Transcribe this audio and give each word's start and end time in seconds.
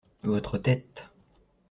Votre 0.23 0.57
tête. 0.57 1.05